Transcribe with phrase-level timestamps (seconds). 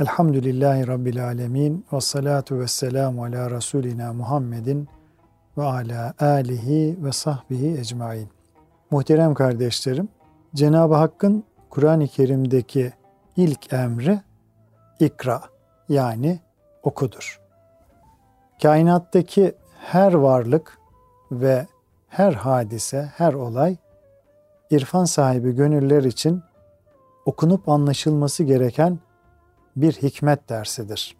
[0.00, 1.86] Elhamdülillahi Rabbil alemin.
[1.92, 4.88] Ve salatu ve selamu ala Resulina Muhammedin
[5.58, 8.28] ve ala alihi ve sahbihi ecmain.
[8.90, 10.08] Muhterem kardeşlerim,
[10.54, 12.92] Cenab-ı Hakk'ın Kur'an-ı Kerim'deki
[13.36, 14.20] ilk emri
[15.00, 15.42] ikra
[15.88, 16.40] yani
[16.82, 17.40] okudur.
[18.62, 20.78] Kainattaki her varlık
[21.32, 21.66] ve
[22.08, 23.76] her hadise, her olay
[24.70, 26.42] irfan sahibi gönüller için
[27.26, 28.98] okunup anlaşılması gereken
[29.76, 31.16] bir hikmet dersidir.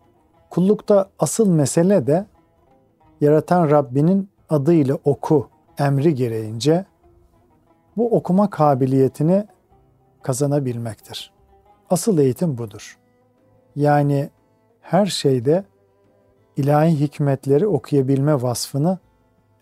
[0.51, 2.27] Kullukta asıl mesele de
[3.21, 5.49] yaratan Rabbinin adıyla oku
[5.79, 6.85] emri gereğince
[7.97, 9.47] bu okuma kabiliyetini
[10.23, 11.33] kazanabilmektir.
[11.91, 12.99] Asıl eğitim budur.
[13.77, 14.31] Yani
[14.81, 15.65] her şeyde
[16.57, 18.99] ilahi hikmetleri okuyabilme vasfını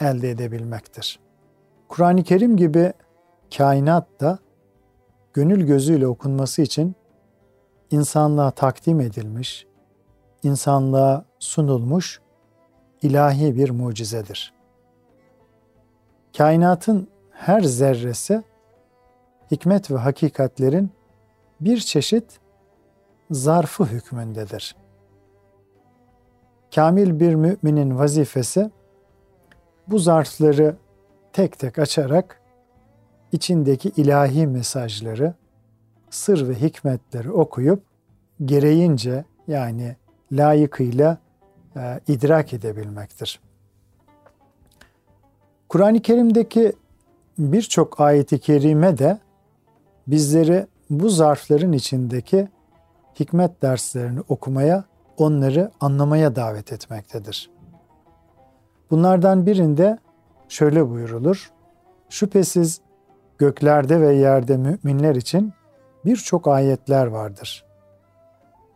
[0.00, 1.20] elde edebilmektir.
[1.88, 2.92] Kur'an-ı Kerim gibi
[3.56, 4.38] kainat da
[5.32, 6.94] gönül gözüyle okunması için
[7.90, 9.66] insanlığa takdim edilmiş,
[10.42, 12.20] insanlığa sunulmuş
[13.02, 14.54] ilahi bir mucizedir.
[16.36, 18.42] Kainatın her zerresi
[19.50, 20.90] hikmet ve hakikatlerin
[21.60, 22.40] bir çeşit
[23.30, 24.76] zarfı hükmündedir.
[26.74, 28.70] Kamil bir müminin vazifesi
[29.86, 30.76] bu zarfları
[31.32, 32.40] tek tek açarak
[33.32, 35.34] içindeki ilahi mesajları,
[36.14, 37.82] sır ve hikmetleri okuyup
[38.44, 39.96] gereğince yani
[40.32, 41.18] layıkıyla
[41.76, 43.40] e, idrak edebilmektir.
[45.68, 46.72] Kur'an-ı Kerim'deki
[47.38, 49.18] birçok ayeti kerime de
[50.06, 52.48] bizleri bu zarfların içindeki
[53.20, 54.84] hikmet derslerini okumaya,
[55.16, 57.50] onları anlamaya davet etmektedir.
[58.90, 59.98] Bunlardan birinde
[60.48, 61.52] şöyle buyurulur.
[62.08, 62.80] Şüphesiz
[63.38, 65.52] göklerde ve yerde müminler için
[66.04, 67.64] birçok ayetler vardır.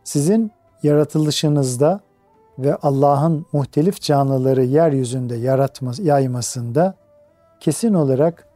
[0.03, 0.51] Sizin
[0.83, 1.99] yaratılışınızda
[2.59, 6.93] ve Allah'ın muhtelif canlıları yeryüzünde yaratması, yaymasında
[7.59, 8.47] kesin olarak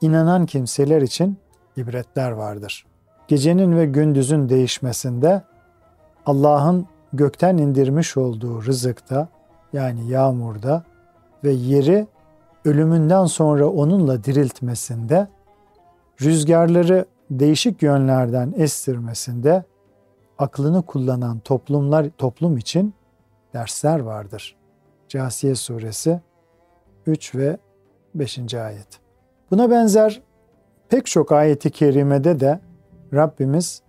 [0.00, 1.38] inanan kimseler için
[1.76, 2.86] ibretler vardır.
[3.28, 5.42] Gecenin ve gündüzün değişmesinde
[6.26, 9.28] Allah'ın gökten indirmiş olduğu rızıkta
[9.72, 10.84] yani yağmurda
[11.44, 12.06] ve yeri
[12.64, 15.28] ölümünden sonra onunla diriltmesinde,
[16.22, 19.64] rüzgarları değişik yönlerden estirmesinde
[20.38, 22.94] aklını kullanan toplumlar toplum için
[23.54, 24.56] dersler vardır.
[25.08, 26.20] Casiye suresi
[27.06, 27.58] 3 ve
[28.14, 28.54] 5.
[28.54, 29.00] ayet.
[29.50, 30.22] Buna benzer
[30.88, 32.60] pek çok ayeti kerimede de
[33.14, 33.82] Rabbimiz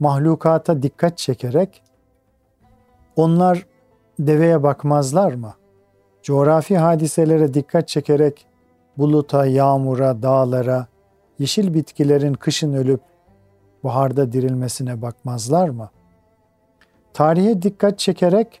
[0.00, 1.82] mahlukata dikkat çekerek
[3.16, 3.66] onlar
[4.18, 5.54] deveye bakmazlar mı?
[6.22, 8.46] coğrafi hadiselere dikkat çekerek
[8.98, 10.86] buluta, yağmura, dağlara,
[11.42, 13.00] yeşil bitkilerin kışın ölüp
[13.84, 15.90] baharda dirilmesine bakmazlar mı?
[17.14, 18.60] Tarihe dikkat çekerek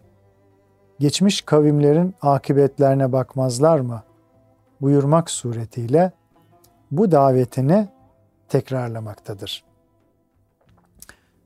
[0.98, 4.02] geçmiş kavimlerin akıbetlerine bakmazlar mı?
[4.80, 6.12] buyurmak suretiyle
[6.90, 7.88] bu davetini
[8.48, 9.64] tekrarlamaktadır.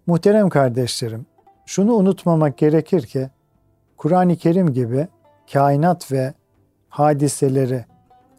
[0.06, 1.26] Muhterem kardeşlerim,
[1.66, 3.30] şunu unutmamak gerekir ki
[3.96, 5.08] Kur'an-ı Kerim gibi
[5.52, 6.34] kainat ve
[6.88, 7.84] hadiseleri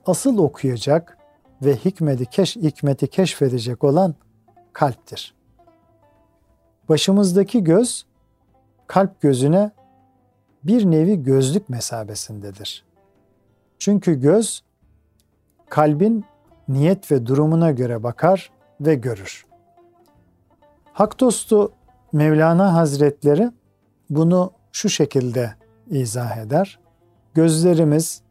[0.06, 1.17] asıl okuyacak
[1.62, 4.16] ve hikmeti, keş, hikmeti keşfedecek olan
[4.74, 5.34] kalptir.
[6.90, 8.06] Başımızdaki göz
[8.88, 9.72] kalp gözüne
[10.64, 12.86] bir nevi gözlük mesabesindedir.
[13.80, 14.64] Çünkü göz
[15.70, 16.26] kalbin
[16.68, 18.52] niyet ve durumuna göre bakar
[18.82, 19.46] ve görür.
[20.94, 21.72] Hak dostu
[22.12, 23.52] Mevlana Hazretleri
[24.10, 25.54] bunu şu şekilde
[25.90, 26.80] izah eder
[27.34, 28.22] gözlerimiz,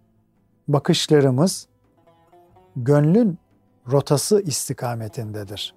[0.69, 1.69] bakışlarımız
[2.77, 3.39] gönlün
[3.93, 5.75] rotası istikametindedir.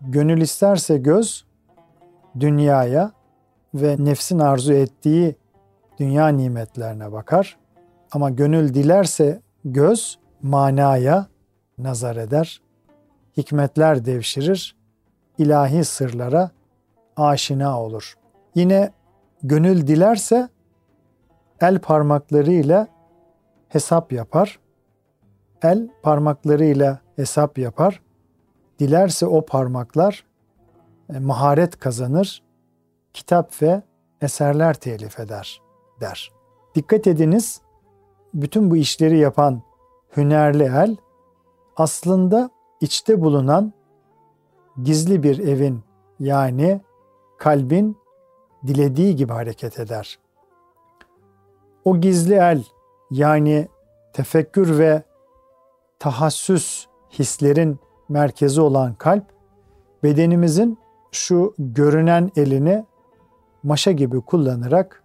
[0.00, 1.44] Gönül isterse göz
[2.40, 3.12] dünyaya
[3.74, 5.36] ve nefsin arzu ettiği
[5.98, 7.56] dünya nimetlerine bakar.
[8.12, 11.26] Ama gönül dilerse göz manaya
[11.78, 12.60] nazar eder.
[13.36, 14.76] Hikmetler devşirir,
[15.38, 16.50] ilahi sırlara
[17.16, 18.14] aşina olur.
[18.54, 18.92] Yine
[19.42, 20.48] gönül dilerse
[21.60, 22.88] el parmaklarıyla
[23.68, 24.58] hesap yapar.
[25.64, 28.00] El parmaklarıyla hesap yapar.
[28.78, 30.24] Dilerse o parmaklar
[31.14, 32.42] e, maharet kazanır,
[33.12, 33.82] kitap ve
[34.20, 35.62] eserler telif eder
[36.00, 36.32] der.
[36.74, 37.60] Dikkat ediniz,
[38.34, 39.62] bütün bu işleri yapan
[40.16, 40.96] hünerli el
[41.76, 42.50] aslında
[42.80, 43.72] içte bulunan
[44.82, 45.80] gizli bir evin
[46.20, 46.80] yani
[47.38, 47.96] kalbin
[48.66, 50.18] dilediği gibi hareket eder.
[51.84, 52.64] O gizli el
[53.10, 53.68] yani
[54.12, 55.02] tefekkür ve
[55.98, 56.86] tahassüs
[57.18, 59.24] hislerin merkezi olan kalp
[60.02, 60.78] bedenimizin
[61.12, 62.84] şu görünen elini
[63.62, 65.02] maşa gibi kullanarak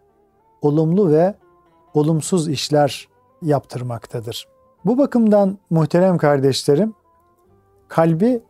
[0.61, 1.35] olumlu ve
[1.93, 3.07] olumsuz işler
[3.41, 4.47] yaptırmaktadır.
[4.85, 6.93] Bu bakımdan muhterem kardeşlerim,
[7.87, 8.41] kalbi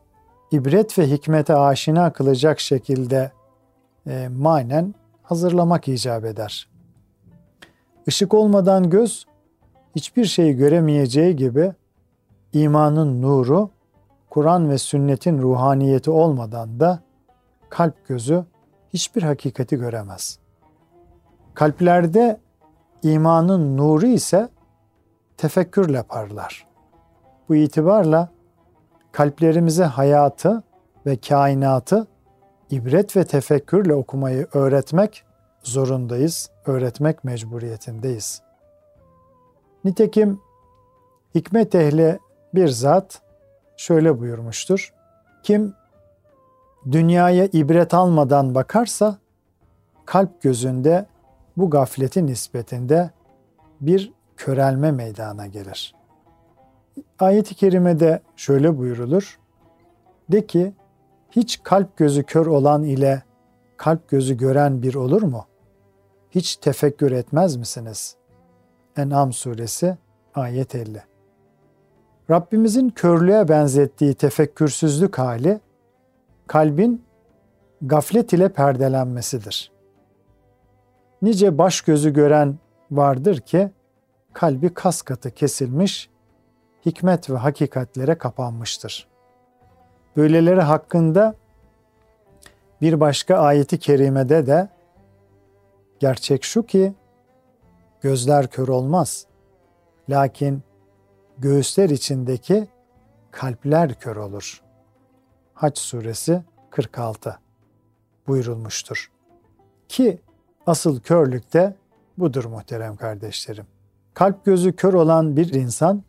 [0.52, 3.32] ibret ve hikmete aşina kılacak şekilde
[4.08, 6.70] e, manen hazırlamak icap eder.
[8.08, 9.26] Işık olmadan göz
[9.96, 11.74] hiçbir şeyi göremeyeceği gibi
[12.54, 13.70] imanın nuru,
[14.30, 17.00] Kur'an ve sünnetin ruhaniyeti olmadan da
[17.70, 18.46] kalp gözü
[18.94, 20.40] hiçbir hakikati göremez.
[21.54, 22.40] Kalplerde
[23.04, 24.50] imanın nuru ise
[25.38, 26.68] tefekkürle parlar.
[27.50, 28.30] Bu itibarla
[29.12, 30.64] kalplerimize hayatı
[31.06, 32.08] ve kainatı
[32.72, 35.24] ibret ve tefekkürle okumayı öğretmek
[35.64, 38.42] zorundayız, öğretmek mecburiyetindeyiz.
[39.84, 40.42] Nitekim
[41.36, 42.20] hikmet ehli
[42.54, 43.22] bir zat
[43.78, 44.94] şöyle buyurmuştur.
[45.44, 45.74] Kim
[46.92, 49.18] dünyaya ibret almadan bakarsa
[50.06, 51.06] kalp gözünde
[51.58, 53.12] bu gafletin nispetinde
[53.82, 55.96] bir körelme meydana gelir.
[57.20, 59.40] Ayet-i kerimede şöyle buyurulur.
[60.32, 60.74] De ki
[61.32, 63.24] hiç kalp gözü kör olan ile
[63.78, 65.46] kalp gözü gören bir olur mu?
[66.32, 68.16] Hiç tefekkür etmez misiniz?
[68.98, 69.98] En'am suresi
[70.36, 71.09] ayet 50.
[72.30, 75.60] Rabbimizin körlüğe benzettiği tefekkürsüzlük hali
[76.48, 77.04] kalbin
[77.82, 79.72] gaflet ile perdelenmesidir.
[81.22, 82.58] Nice baş gözü gören
[82.92, 83.72] vardır ki
[84.34, 86.10] kalbi kas katı kesilmiş,
[86.86, 89.08] hikmet ve hakikatlere kapanmıştır.
[90.18, 91.36] Böyleleri hakkında
[92.82, 94.70] bir başka ayeti kerimede de
[96.00, 96.94] gerçek şu ki
[98.02, 99.26] gözler kör olmaz.
[100.10, 100.64] Lakin
[101.40, 102.68] göğüsler içindeki
[103.32, 104.62] kalpler kör olur.
[105.54, 107.40] Haç suresi 46
[108.28, 109.12] buyurulmuştur.
[109.88, 110.22] Ki
[110.66, 111.76] asıl körlük de
[112.18, 113.66] budur muhterem kardeşlerim.
[114.14, 116.04] Kalp gözü kör olan bir insan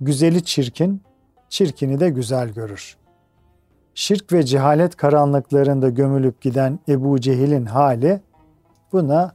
[0.00, 1.02] güzeli çirkin,
[1.48, 2.96] çirkini de güzel görür.
[3.94, 8.20] Şirk ve cehalet karanlıklarında gömülüp giden Ebu Cehil'in hali
[8.92, 9.34] buna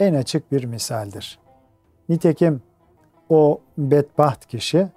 [0.00, 1.38] en açık bir misaldir.
[2.08, 2.62] Nitekim
[3.28, 4.88] o bedbaht kişi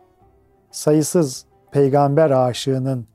[0.72, 3.06] sayısız peygamber aşığının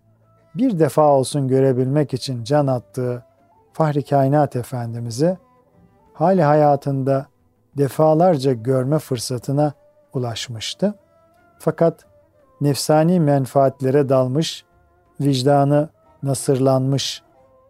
[0.55, 3.23] bir defa olsun görebilmek için can attığı
[3.73, 5.39] Fahri Kainat Efendimiz'i
[6.15, 7.27] hali hayatında
[7.79, 9.73] defalarca görme fırsatına
[10.15, 10.95] ulaşmıştı.
[11.59, 12.05] Fakat
[12.61, 14.65] nefsani menfaatlere dalmış,
[15.21, 15.89] vicdanı
[16.23, 17.23] nasırlanmış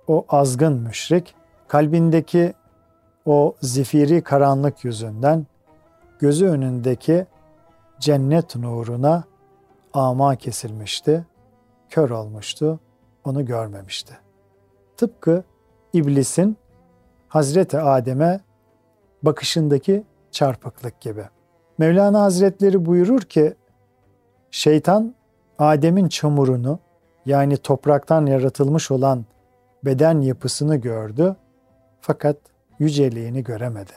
[0.09, 1.35] o azgın müşrik,
[1.69, 2.55] kalbindeki
[3.27, 5.47] o zifiri karanlık yüzünden
[6.19, 7.27] gözü önündeki
[8.01, 9.25] cennet nuruna
[9.93, 11.27] ama kesilmişti,
[11.89, 12.81] kör olmuştu,
[13.25, 14.19] onu görmemişti.
[14.97, 15.45] Tıpkı
[15.93, 16.57] iblisin
[17.29, 18.41] Hazreti Adem'e
[19.23, 21.25] bakışındaki çarpıklık gibi.
[21.79, 23.55] Mevlana Hazretleri buyurur ki
[24.51, 25.15] şeytan
[25.59, 26.79] Adem'in çamurunu
[27.27, 29.25] yani topraktan yaratılmış olan
[29.85, 31.37] beden yapısını gördü
[32.01, 32.37] fakat
[32.79, 33.93] yüceliğini göremedi.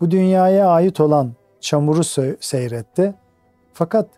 [0.00, 2.04] Bu dünyaya ait olan çamuru
[2.40, 3.14] seyretti
[3.72, 4.08] fakat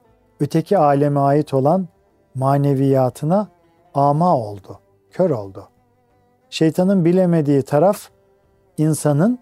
[0.41, 1.89] öteki aleme ait olan
[2.35, 3.49] maneviyatına
[3.95, 4.81] ama oldu,
[5.11, 5.69] kör oldu.
[6.51, 8.09] Şeytanın bilemediği taraf
[8.79, 9.39] insanın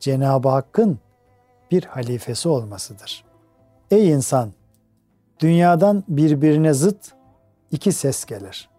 [0.00, 0.98] Cenab-ı Hakk'ın
[1.70, 3.24] bir halifesi olmasıdır.
[3.90, 4.52] Ey insan!
[5.40, 7.12] Dünyadan birbirine zıt
[7.70, 8.70] iki ses gelir.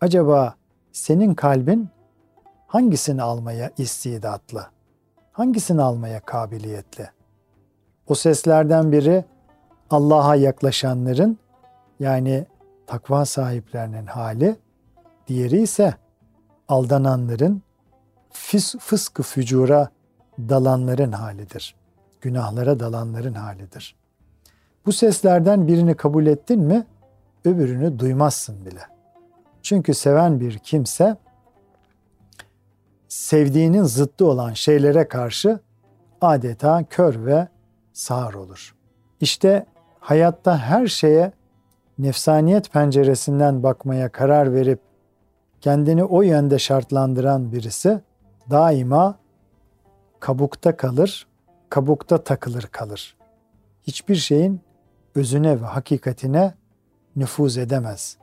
[0.00, 0.54] Acaba
[0.92, 1.88] senin kalbin
[2.66, 4.66] hangisini almaya istidatlı?
[5.32, 7.10] Hangisini almaya kabiliyetli?
[8.10, 9.24] O seslerden biri
[9.90, 11.38] Allah'a yaklaşanların
[12.00, 12.46] yani
[12.86, 14.56] takva sahiplerinin hali,
[15.26, 15.94] diğeri ise
[16.68, 17.62] aldananların
[18.30, 19.88] fıs fıskı fücura
[20.38, 21.74] dalanların halidir.
[22.20, 23.96] Günahlara dalanların halidir.
[24.86, 26.86] Bu seslerden birini kabul ettin mi
[27.44, 28.82] öbürünü duymazsın bile.
[29.62, 31.16] Çünkü seven bir kimse
[33.08, 35.60] sevdiğinin zıttı olan şeylere karşı
[36.20, 37.48] adeta kör ve
[38.00, 38.74] sağır olur.
[39.20, 39.66] İşte
[40.00, 41.32] hayatta her şeye
[41.98, 44.80] nefsaniyet penceresinden bakmaya karar verip
[45.60, 48.00] kendini o yönde şartlandıran birisi
[48.50, 49.18] daima
[50.20, 51.26] kabukta kalır,
[51.70, 53.16] kabukta takılır kalır.
[53.82, 54.60] Hiçbir şeyin
[55.14, 56.54] özüne ve hakikatine
[57.16, 58.16] nüfuz edemez.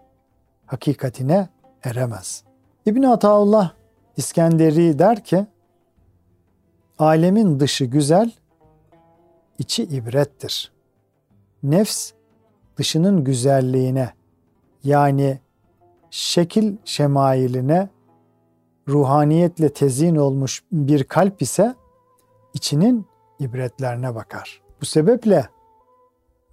[0.65, 1.49] Hakikatine
[1.83, 2.43] eremez.
[2.85, 3.71] İbn Ataullah
[4.17, 5.45] İskenderi der ki,
[6.99, 8.31] alemin dışı güzel,
[9.59, 10.71] içi ibrettir.
[11.63, 12.11] Nefs
[12.77, 14.13] dışının güzelliğine
[14.83, 15.39] yani
[16.09, 17.89] şekil şemailine
[18.87, 21.75] ruhaniyetle tezyin olmuş bir kalp ise
[22.53, 23.05] içinin
[23.39, 24.61] ibretlerine bakar.
[24.81, 25.49] Bu sebeple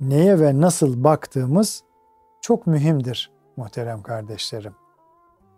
[0.01, 1.83] neye ve nasıl baktığımız
[2.41, 4.75] çok mühimdir muhterem kardeşlerim.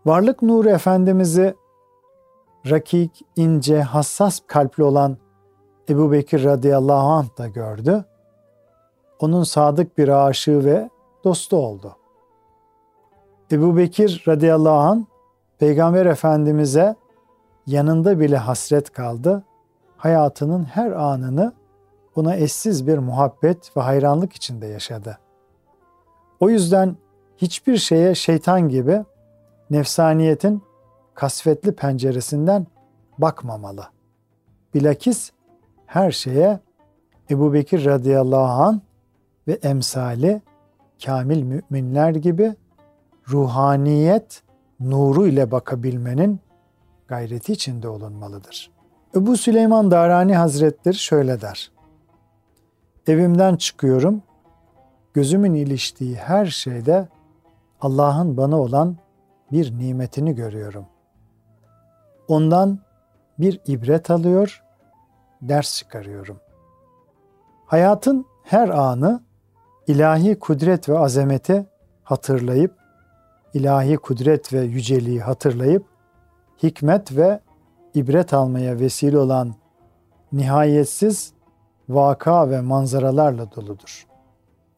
[0.06, 1.54] Varlık Nuru Efendimiz'i
[2.70, 5.16] rakik, ince, hassas kalpli olan
[5.88, 8.04] Ebu Bekir radıyallahu anh da gördü.
[9.20, 10.90] Onun sadık bir aşığı ve
[11.24, 11.96] dostu oldu.
[13.52, 15.04] Ebu Bekir radıyallahu anh
[15.58, 16.96] Peygamber Efendimiz'e
[17.66, 19.44] yanında bile hasret kaldı.
[19.96, 21.52] Hayatının her anını
[22.16, 25.18] buna eşsiz bir muhabbet ve hayranlık içinde yaşadı.
[26.40, 26.96] O yüzden
[27.36, 29.04] hiçbir şeye şeytan gibi
[29.70, 30.62] nefsaniyetin
[31.14, 32.66] kasvetli penceresinden
[33.18, 33.86] bakmamalı.
[34.74, 35.30] Bilakis
[35.86, 36.60] her şeye
[37.30, 38.82] Ebu Bekir radıyallahu an
[39.48, 40.42] ve emsali
[41.04, 42.54] kamil müminler gibi
[43.28, 44.42] ruhaniyet
[44.80, 46.40] nuru ile bakabilmenin
[47.08, 48.70] gayreti içinde olunmalıdır.
[49.14, 51.70] Ebu Süleyman Darani Hazretleri şöyle der.
[53.06, 54.22] Evimden çıkıyorum,
[55.14, 57.08] gözümün iliştiği her şeyde
[57.80, 58.96] Allah'ın bana olan
[59.52, 60.86] bir nimetini görüyorum.
[62.28, 62.78] Ondan
[63.38, 64.64] bir ibret alıyor,
[65.48, 66.40] ders çıkarıyorum.
[67.66, 69.22] Hayatın her anı
[69.86, 71.66] ilahi kudret ve azameti
[72.02, 72.74] hatırlayıp,
[73.54, 75.84] ilahi kudret ve yüceliği hatırlayıp,
[76.62, 77.40] hikmet ve
[77.94, 79.54] ibret almaya vesile olan
[80.32, 81.32] nihayetsiz
[81.88, 84.06] vaka ve manzaralarla doludur.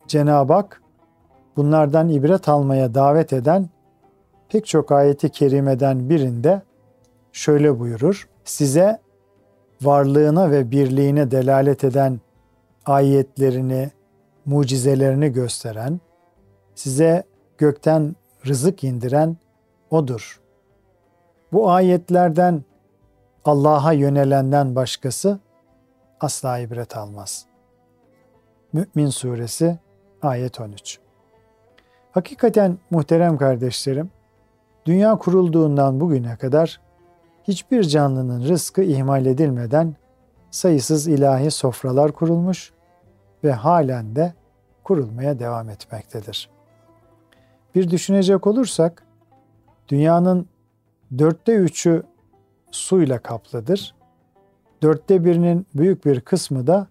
[0.06, 0.82] Cenab-ı Hak
[1.56, 3.68] bunlardan ibret almaya davet eden
[4.48, 6.62] pek çok ayeti kerimeden birinde
[7.32, 8.28] şöyle buyurur.
[8.44, 9.00] Size
[9.82, 12.20] varlığına ve birliğine delalet eden
[12.86, 13.90] ayetlerini,
[14.44, 16.00] mucizelerini gösteren,
[16.74, 17.24] size
[17.58, 18.16] gökten
[18.46, 19.36] rızık indiren
[19.90, 20.40] O'dur.
[21.52, 22.64] Bu ayetlerden
[23.44, 25.38] Allah'a yönelenden başkası
[26.20, 27.46] asla ibret almaz.
[28.72, 29.78] Mü'min Suresi
[30.22, 30.98] ayet 13
[32.12, 34.10] Hakikaten muhterem kardeşlerim,
[34.86, 36.80] dünya kurulduğundan bugüne kadar
[37.48, 39.94] hiçbir canlının rızkı ihmal edilmeden
[40.50, 42.72] sayısız ilahi sofralar kurulmuş
[43.44, 44.34] ve halen de
[44.84, 46.50] kurulmaya devam etmektedir.
[47.74, 49.02] Bir düşünecek olursak,
[49.88, 50.46] dünyanın
[51.18, 52.02] dörtte üçü
[52.70, 53.94] suyla kaplıdır.
[54.82, 56.86] Dörtte birinin büyük bir kısmı da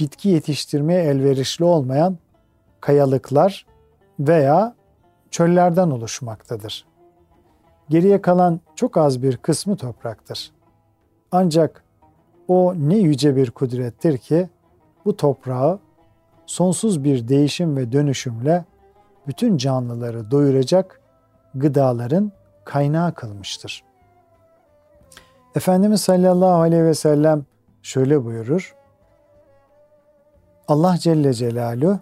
[0.00, 2.18] bitki yetiştirmeye elverişli olmayan
[2.80, 3.66] kayalıklar
[4.20, 4.74] veya
[5.30, 6.86] çöllerden oluşmaktadır.
[7.88, 10.52] Geriye kalan çok az bir kısmı topraktır.
[11.32, 11.84] Ancak
[12.48, 14.48] o ne yüce bir kudrettir ki
[15.04, 15.78] bu toprağı
[16.46, 18.64] sonsuz bir değişim ve dönüşümle
[19.26, 21.00] bütün canlıları doyuracak
[21.54, 22.32] gıdaların
[22.64, 23.84] kaynağı kılmıştır.
[25.54, 27.44] Efendimiz sallallahu aleyhi ve sellem
[27.82, 28.76] şöyle buyurur.
[30.68, 31.98] Allah Celle Celaluhu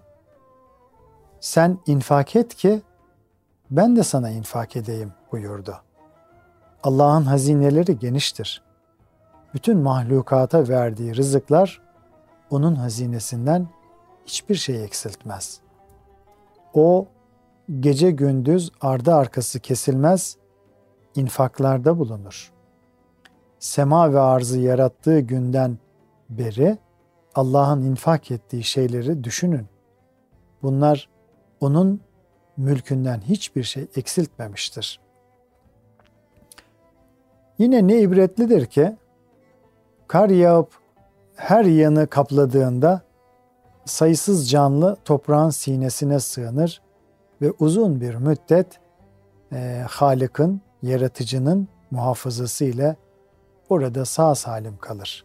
[1.41, 2.83] sen infak et ki
[3.71, 5.77] ben de sana infak edeyim buyurdu.
[6.83, 8.63] Allah'ın hazineleri geniştir.
[9.55, 11.81] Bütün mahlukata verdiği rızıklar
[12.51, 13.69] onun hazinesinden
[14.27, 15.61] hiçbir şey eksiltmez.
[16.75, 17.07] O
[17.81, 20.37] gece gündüz ardı arkası kesilmez
[21.15, 22.53] infaklarda bulunur.
[23.59, 25.79] Sema ve arzı yarattığı günden
[26.31, 26.79] beri
[27.35, 29.67] Allah'ın infak ettiği şeyleri düşünün.
[30.63, 31.09] Bunlar
[31.61, 32.01] onun
[32.57, 35.04] mülkünden hiçbir şey eksiltmemiştir.
[37.59, 38.97] Yine ne ibretlidir ki
[40.09, 40.73] kar yağıp
[41.37, 43.03] her yanı kapladığında
[43.85, 46.83] sayısız canlı toprağın sinesine sığınır
[47.43, 48.81] ve uzun bir müddet
[49.53, 52.97] e, Halık'ın, yaratıcının muhafazası ile
[53.69, 55.25] orada sağ salim kalır.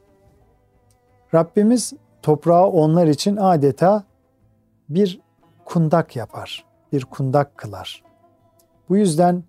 [1.34, 4.04] Rabbimiz toprağı onlar için adeta
[4.90, 5.22] bir
[5.66, 8.04] kundak yapar, bir kundak kılar.
[8.90, 9.44] Bu yüzden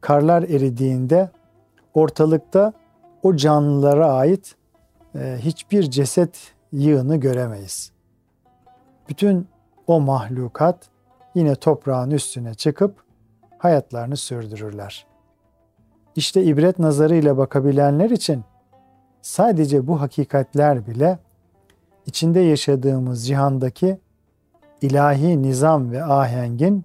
[0.00, 1.30] karlar eridiğinde
[1.94, 2.72] ortalıkta
[3.22, 4.56] o canlılara ait
[5.14, 7.92] e, hiçbir ceset yığını göremeyiz.
[9.08, 9.48] Bütün
[9.86, 10.88] o mahlukat
[11.34, 13.04] yine toprağın üstüne çıkıp
[13.58, 15.06] hayatlarını sürdürürler.
[16.16, 18.44] İşte ibret nazarıyla bakabilenler için
[19.22, 21.18] sadece bu hakikatler bile
[22.06, 23.98] içinde yaşadığımız cihandaki
[24.80, 26.84] ilahi nizam ve ahengin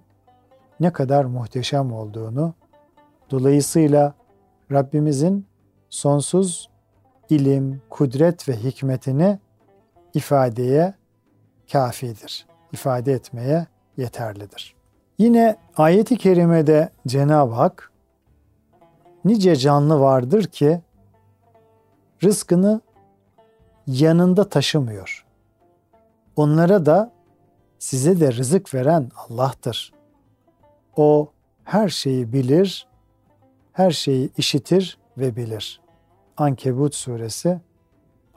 [0.80, 2.54] ne kadar muhteşem olduğunu,
[3.30, 4.14] dolayısıyla
[4.72, 5.46] Rabbimizin
[5.88, 6.70] sonsuz
[7.30, 9.38] ilim, kudret ve hikmetini
[10.14, 10.94] ifadeye
[11.72, 12.46] kafidir.
[12.72, 14.74] ifade etmeye yeterlidir.
[15.18, 17.92] Yine ayeti kerimede Cenab-ı Hak
[19.24, 20.80] nice canlı vardır ki
[22.24, 22.80] rızkını
[23.86, 25.26] yanında taşımıyor.
[26.36, 27.12] Onlara da
[27.78, 29.92] size de rızık veren Allah'tır.
[30.96, 31.32] O
[31.64, 32.88] her şeyi bilir,
[33.78, 35.80] her şeyi işitir ve bilir.
[36.36, 37.60] Ankebut suresi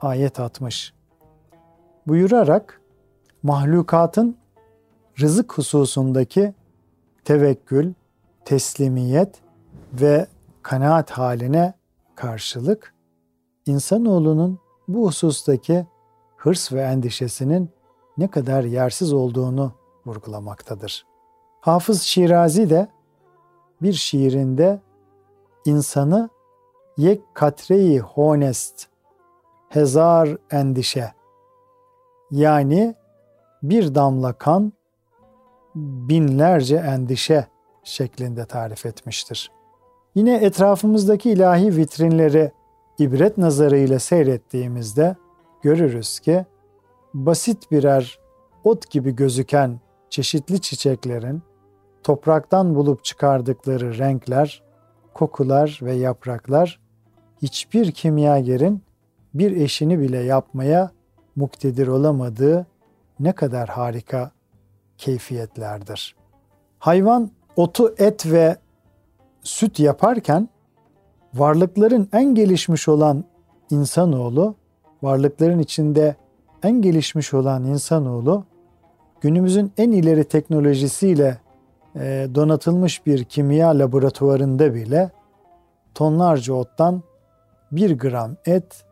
[0.00, 0.92] ayet 60.
[2.06, 2.80] Buyurarak
[3.42, 4.36] mahlukatın
[5.20, 6.54] rızık hususundaki
[7.24, 7.92] tevekkül,
[8.44, 9.42] teslimiyet
[9.92, 10.26] ve
[10.62, 11.74] kanaat haline
[12.14, 12.94] karşılık
[13.66, 14.58] insanoğlunun
[14.88, 15.86] bu husustaki
[16.36, 17.70] hırs ve endişesinin
[18.18, 19.72] ne kadar yersiz olduğunu
[20.06, 21.06] vurgulamaktadır.
[21.60, 22.88] Hafız Şirazi de
[23.82, 24.80] bir şiirinde
[25.64, 26.30] insanı
[26.96, 28.86] yek katreyi honest,
[29.68, 31.12] hezar endişe
[32.30, 32.94] yani
[33.62, 34.72] bir damla kan
[35.74, 37.46] binlerce endişe
[37.84, 39.50] şeklinde tarif etmiştir.
[40.14, 42.52] Yine etrafımızdaki ilahi vitrinleri
[42.98, 45.16] ibret nazarıyla seyrettiğimizde
[45.62, 46.46] görürüz ki
[47.14, 48.18] basit birer
[48.64, 51.42] ot gibi gözüken çeşitli çiçeklerin
[52.02, 54.62] topraktan bulup çıkardıkları renkler,
[55.14, 56.80] kokular ve yapraklar
[57.42, 58.82] hiçbir kimyagerin
[59.34, 60.90] bir eşini bile yapmaya
[61.36, 62.66] muktedir olamadığı
[63.20, 64.30] ne kadar harika
[64.98, 66.16] keyfiyetlerdir.
[66.78, 68.56] Hayvan otu, et ve
[69.42, 70.48] süt yaparken
[71.34, 73.24] varlıkların en gelişmiş olan
[73.70, 74.54] insanoğlu,
[75.02, 76.16] varlıkların içinde
[76.62, 78.44] en gelişmiş olan insanoğlu
[79.20, 81.38] günümüzün en ileri teknolojisiyle
[82.34, 85.10] donatılmış bir kimya laboratuvarında bile
[85.94, 87.02] tonlarca ottan
[87.72, 88.84] bir gram et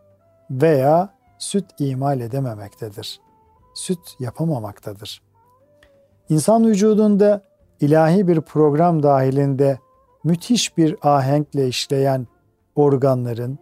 [0.50, 3.20] veya süt imal edememektedir.
[3.74, 5.22] Süt yapamamaktadır.
[6.28, 7.42] İnsan vücudunda
[7.80, 9.78] ilahi bir program dahilinde
[10.24, 12.26] müthiş bir ahenkle işleyen
[12.76, 13.58] organların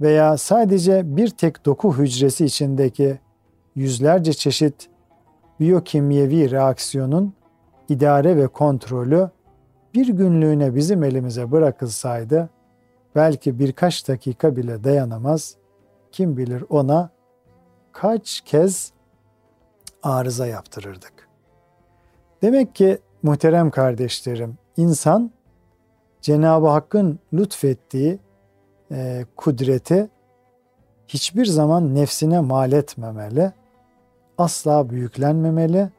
[0.00, 3.18] veya sadece bir tek doku hücresi içindeki
[3.74, 4.88] yüzlerce çeşit
[5.60, 7.34] biyokimyevi reaksiyonun
[7.88, 9.30] idare ve kontrolü
[9.94, 12.50] bir günlüğüne bizim elimize bırakılsaydı
[13.14, 15.56] belki birkaç dakika bile dayanamaz.
[16.12, 17.10] Kim bilir ona
[17.92, 18.92] kaç kez
[20.02, 21.28] arıza yaptırırdık.
[22.42, 25.30] Demek ki muhterem kardeşlerim, insan
[26.20, 28.18] Cenab-ı Hakk'ın lütfettiği
[28.90, 30.08] e, kudreti
[31.08, 33.52] hiçbir zaman nefsine mal etmemeli,
[34.38, 35.90] asla büyüklenmemeli,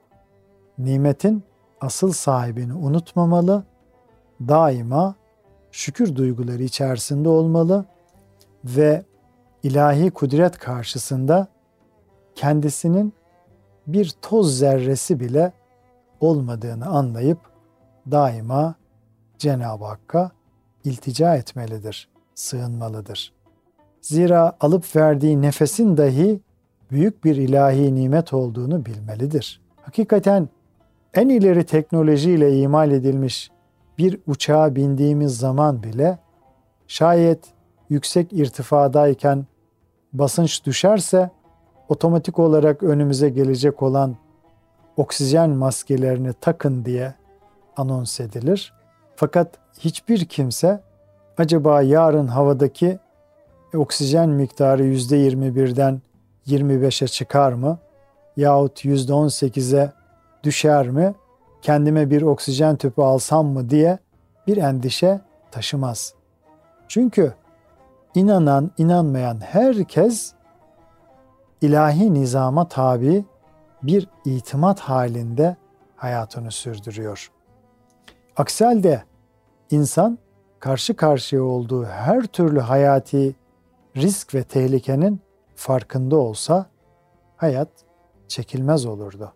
[0.78, 1.44] nimetin
[1.82, 3.64] asıl sahibini unutmamalı,
[4.42, 5.16] daima
[5.72, 7.86] şükür duyguları içerisinde olmalı
[8.66, 9.06] ve
[9.64, 11.48] ilahi kudret karşısında
[12.36, 13.14] kendisinin
[13.88, 15.52] bir toz zerresi bile
[16.20, 17.40] olmadığını anlayıp
[18.12, 18.76] daima
[19.38, 20.32] Cenab-ı Hakk'a
[20.84, 23.34] iltica etmelidir, sığınmalıdır.
[24.02, 26.40] Zira alıp verdiği nefesin dahi
[26.92, 29.62] büyük bir ilahi nimet olduğunu bilmelidir.
[29.82, 30.50] Hakikaten
[31.18, 33.52] en ileri teknolojiyle imal edilmiş
[33.98, 36.18] bir uçağa bindiğimiz zaman bile
[36.88, 37.40] şayet
[37.90, 39.46] yüksek irtifadayken
[40.14, 41.30] basınç düşerse
[41.90, 44.16] otomatik olarak önümüze gelecek olan
[44.98, 47.14] oksijen maskelerini takın diye
[47.78, 48.74] anons edilir.
[49.16, 49.48] Fakat
[49.80, 50.82] hiçbir kimse
[51.38, 53.00] acaba yarın havadaki
[53.74, 56.02] oksijen miktarı %21'den
[56.48, 57.80] 25'e çıkar mı?
[58.38, 59.92] Yahut %18'e
[60.48, 61.14] düşer mi?
[61.62, 64.00] Kendime bir oksijen tüpü alsam mı diye
[64.48, 66.14] bir endişe taşımaz.
[66.88, 67.34] Çünkü
[68.16, 70.34] inanan, inanmayan herkes
[71.62, 73.26] ilahi nizama tabi
[73.84, 75.56] bir itimat halinde
[75.96, 77.32] hayatını sürdürüyor.
[78.38, 79.04] Aksi halde
[79.72, 80.18] insan
[80.60, 83.36] karşı karşıya olduğu her türlü hayati
[83.96, 85.22] risk ve tehlikenin
[85.56, 86.66] farkında olsa
[87.38, 87.70] hayat
[88.28, 89.34] çekilmez olurdu.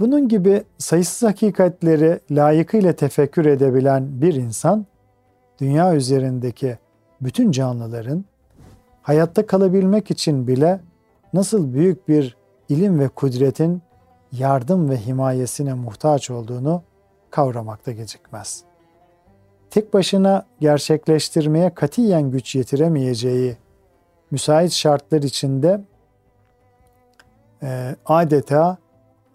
[0.00, 4.86] Bunun gibi sayısız hakikatleri layıkıyla tefekkür edebilen bir insan,
[5.60, 6.78] dünya üzerindeki
[7.20, 8.24] bütün canlıların
[9.02, 10.80] hayatta kalabilmek için bile
[11.32, 12.36] nasıl büyük bir
[12.68, 13.82] ilim ve kudretin
[14.32, 16.82] yardım ve himayesine muhtaç olduğunu
[17.30, 18.62] kavramakta gecikmez.
[19.70, 23.56] Tek başına gerçekleştirmeye katiyen güç yetiremeyeceği
[24.30, 25.80] müsait şartlar içinde
[27.62, 28.78] e, adeta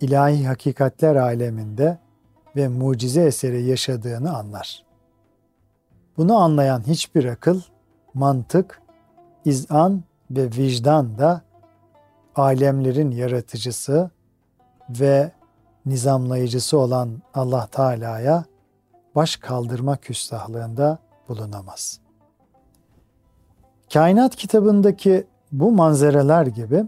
[0.01, 1.97] ilahi hakikatler aleminde
[2.55, 4.83] ve mucize eseri yaşadığını anlar.
[6.17, 7.61] Bunu anlayan hiçbir akıl,
[8.13, 8.81] mantık,
[9.45, 11.41] izan ve vicdan da
[12.35, 14.11] alemlerin yaratıcısı
[14.89, 15.31] ve
[15.85, 18.45] nizamlayıcısı olan Allah Teala'ya
[19.15, 20.97] baş kaldırma küstahlığında
[21.29, 21.99] bulunamaz.
[23.93, 26.83] Kainat kitabındaki bu manzaralar gibi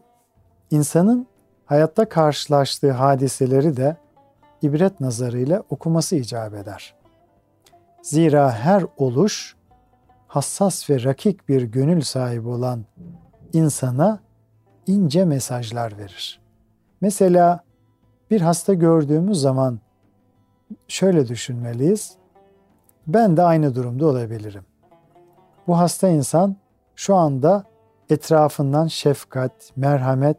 [0.72, 1.28] insanın
[1.74, 3.98] hayatta karşılaştığı hadiseleri de
[4.62, 6.96] ibret nazarıyla okuması icap eder.
[8.02, 9.56] Zira her oluş
[10.28, 12.86] hassas ve rakik bir gönül sahibi olan
[13.54, 14.20] insana
[14.88, 16.42] ince mesajlar verir.
[17.02, 17.64] Mesela
[18.32, 19.80] bir hasta gördüğümüz zaman
[20.88, 22.16] şöyle düşünmeliyiz.
[23.08, 24.66] Ben de aynı durumda olabilirim.
[25.68, 26.56] Bu hasta insan
[26.96, 27.64] şu anda
[28.10, 30.38] etrafından şefkat, merhamet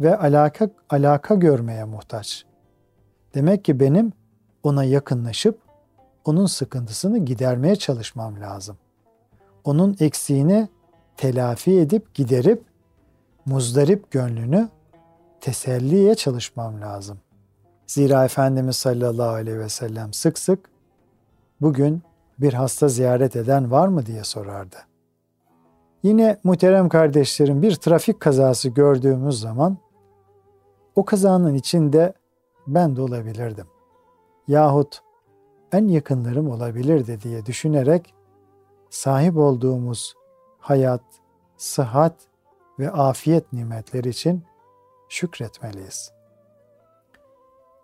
[0.00, 2.44] ve alaka alaka görmeye muhtaç.
[3.34, 4.12] Demek ki benim
[4.62, 5.58] ona yakınlaşıp
[6.24, 8.76] onun sıkıntısını gidermeye çalışmam lazım.
[9.64, 10.68] Onun eksiğini
[11.16, 12.62] telafi edip giderip
[13.46, 14.68] muzdarip gönlünü
[15.40, 17.18] teselliye çalışmam lazım.
[17.86, 20.70] Zira Efendimiz sallallahu aleyhi ve sellem sık sık
[21.60, 22.02] bugün
[22.38, 24.76] bir hasta ziyaret eden var mı diye sorardı.
[26.02, 29.78] Yine muhterem kardeşlerim bir trafik kazası gördüğümüz zaman
[30.98, 32.12] o kazanın içinde
[32.66, 33.66] ben de olabilirdim.
[34.48, 35.02] Yahut
[35.72, 38.14] en yakınlarım olabilirdi diye düşünerek
[38.90, 40.14] sahip olduğumuz
[40.58, 41.00] hayat,
[41.56, 42.14] sıhhat
[42.78, 44.42] ve afiyet nimetleri için
[45.08, 46.12] şükretmeliyiz.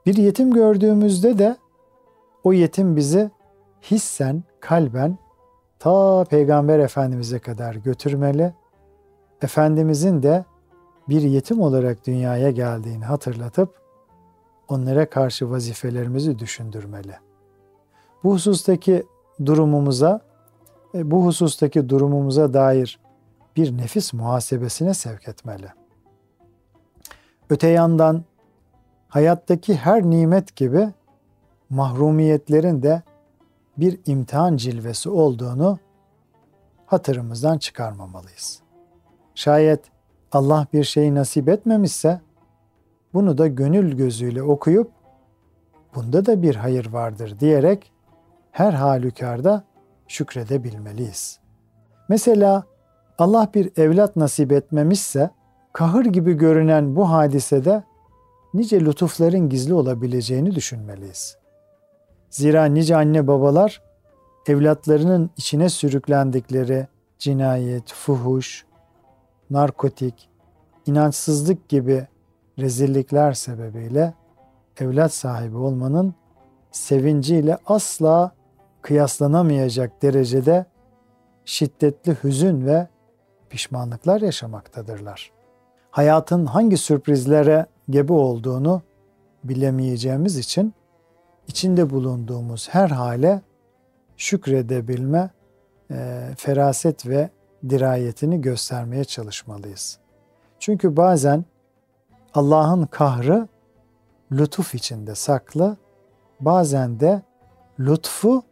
[0.07, 1.57] Bir yetim gördüğümüzde de
[2.45, 3.31] o yetim bizi
[3.91, 5.19] hissen, kalben
[5.79, 8.55] ta Peygamber Efendimiz'e kadar götürmeli.
[9.43, 10.45] Efendimizin de
[11.09, 13.75] bir yetim olarak dünyaya geldiğini hatırlatıp
[14.69, 17.15] onlara karşı vazifelerimizi düşündürmeli.
[18.25, 19.07] Bu husustaki
[19.47, 20.21] durumumuza
[20.95, 22.99] e, bu husustaki durumumuza dair
[23.57, 25.69] bir nefis muhasebesine sevk etmeli.
[27.51, 28.25] Öte yandan
[29.09, 30.89] hayattaki her nimet gibi
[31.71, 33.03] mahrumiyetlerin de
[33.77, 35.79] bir imtihan cilvesi olduğunu
[36.87, 38.61] hatırımızdan çıkarmamalıyız.
[39.35, 39.81] Şayet
[40.35, 42.21] Allah bir şeyi nasip etmemişse
[43.15, 44.91] bunu da gönül gözüyle okuyup
[45.95, 47.93] bunda da bir hayır vardır diyerek
[48.51, 49.65] her halükarda
[50.09, 51.41] şükredebilmeliyiz.
[52.09, 52.65] Mesela
[53.19, 55.31] Allah bir evlat nasip etmemişse
[55.73, 57.85] kahır gibi görünen bu hadisede
[58.55, 61.37] nice lütufların gizli olabileceğini düşünmeliyiz.
[62.31, 63.83] Zira nice anne babalar
[64.47, 66.87] evlatlarının içine sürüklendikleri
[67.19, 68.67] cinayet, fuhuş,
[69.51, 70.29] narkotik,
[70.87, 72.07] inançsızlık gibi
[72.59, 74.15] rezillikler sebebiyle
[74.81, 76.15] evlat sahibi olmanın
[76.71, 78.33] sevinciyle asla
[78.83, 80.67] kıyaslanamayacak derecede
[81.45, 82.89] şiddetli hüzün ve
[83.51, 85.33] pişmanlıklar yaşamaktadırlar.
[85.91, 88.83] Hayatın hangi sürprizlere gebe olduğunu
[89.45, 90.75] bilemeyeceğimiz için
[91.49, 93.43] içinde bulunduğumuz her hale
[94.17, 95.31] şükredebilme
[95.91, 97.31] e, feraset ve
[97.69, 99.99] dirayetini göstermeye çalışmalıyız.
[100.59, 101.45] Çünkü bazen
[102.35, 103.49] Allah'ın kahrı
[104.33, 105.77] lütuf içinde saklı,
[106.41, 107.23] bazen de
[107.81, 108.43] lütfu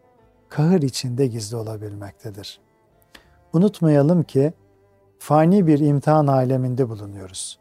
[0.49, 2.61] kahır içinde gizli olabilmektedir.
[3.53, 4.53] Unutmayalım ki
[5.19, 7.59] fani bir imtihan aleminde bulunuyoruz.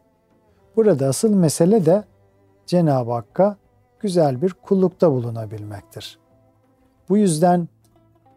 [0.76, 2.04] Burada asıl mesele de
[2.66, 3.56] Cenab-ı Hakk'a
[4.00, 6.18] güzel bir kullukta bulunabilmektir.
[7.08, 7.68] Bu yüzden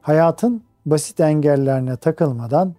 [0.01, 2.75] hayatın basit engellerine takılmadan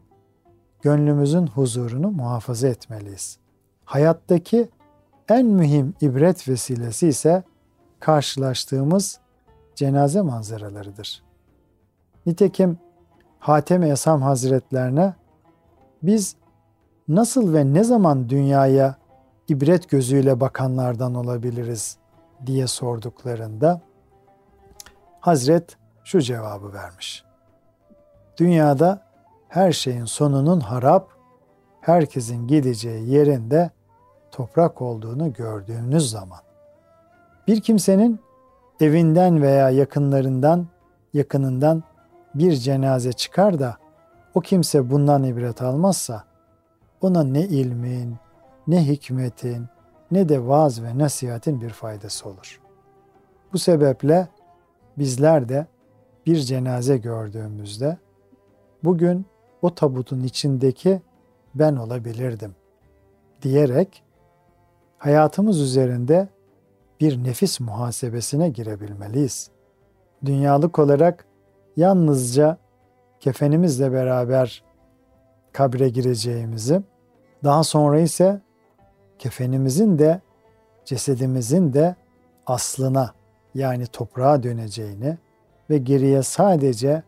[0.83, 3.39] gönlümüzün huzurunu muhafaza etmeliyiz.
[3.85, 4.69] Hayattaki
[5.29, 7.43] en mühim ibret vesilesi ise
[8.01, 9.21] karşılaştığımız
[9.75, 11.23] cenaze manzaralarıdır.
[12.27, 12.79] Nitekim
[13.39, 15.15] Hatem-i Esam Hazretlerine
[16.03, 16.37] biz
[17.09, 18.97] nasıl ve ne zaman dünyaya
[19.49, 21.97] ibret gözüyle bakanlardan olabiliriz
[22.47, 23.81] diye sorduklarında
[25.21, 27.25] Hazret şu cevabı vermiş.
[28.39, 29.06] Dünyada
[29.49, 31.09] her şeyin sonunun harap
[31.81, 33.71] herkesin gideceği yerinde
[34.31, 36.39] toprak olduğunu gördüğünüz zaman.
[37.47, 38.21] Bir kimsenin
[38.81, 40.67] evinden veya yakınlarından,
[41.15, 41.83] yakınından
[42.35, 43.77] bir cenaze çıkar da
[44.35, 46.25] o kimse bundan ibret almazsa
[47.01, 48.17] ona ne ilmin,
[48.67, 49.67] ne hikmetin,
[50.11, 52.61] ne de vaaz ve nasihatin bir faydası olur.
[53.53, 54.29] Bu sebeple
[54.99, 55.67] bizler de
[56.27, 57.97] bir cenaze gördüğümüzde
[58.85, 59.27] bugün
[59.67, 61.01] o tabutun içindeki
[61.55, 62.55] ben olabilirdim
[63.43, 64.03] diyerek
[64.99, 66.29] hayatımız üzerinde
[67.01, 69.51] bir nefis muhasebesine girebilmeliyiz.
[70.25, 71.27] Dünyalık olarak
[71.77, 72.59] yalnızca
[73.21, 74.65] kefenimizle beraber
[75.53, 76.83] kabre gireceğimizi,
[77.45, 78.41] daha sonra ise
[79.19, 80.21] kefenimizin de
[80.85, 81.95] cesedimizin de
[82.47, 83.15] aslına
[83.55, 85.19] yani toprağa döneceğini
[85.71, 87.03] ve geriye sadece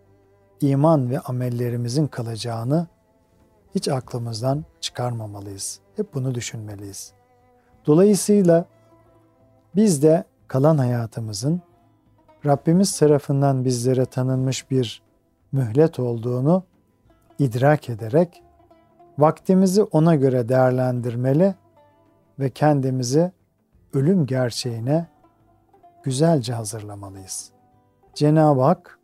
[0.61, 2.87] iman ve amellerimizin kalacağını
[3.75, 5.81] hiç aklımızdan çıkarmamalıyız.
[5.97, 7.12] Hep bunu düşünmeliyiz.
[7.87, 8.64] Dolayısıyla
[9.77, 11.61] biz de kalan hayatımızın
[12.47, 15.03] Rabbimiz tarafından bizlere tanınmış bir
[15.53, 16.62] mühlet olduğunu
[17.38, 18.42] idrak ederek
[19.18, 21.55] vaktimizi ona göre değerlendirmeli
[22.38, 23.33] ve kendimizi
[23.92, 25.07] ölüm gerçeğine
[26.03, 27.51] güzelce hazırlamalıyız.
[28.14, 28.98] Cenab-ı Hak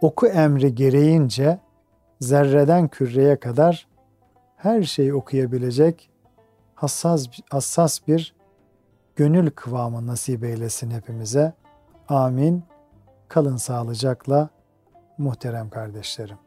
[0.00, 1.58] oku emri gereğince
[2.20, 3.88] zerreden küreye kadar
[4.56, 6.10] her şeyi okuyabilecek
[6.74, 8.34] hassas, hassas bir
[9.16, 11.52] gönül kıvamı nasip eylesin hepimize.
[12.08, 12.64] Amin.
[13.28, 14.48] Kalın sağlıcakla
[15.18, 16.38] muhterem kardeşlerim.